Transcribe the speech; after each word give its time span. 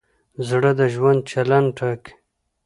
زړه 0.47 0.71
د 0.79 0.81
ژوند 0.93 1.19
چلند 1.31 1.69
ټاکي. 1.77 2.13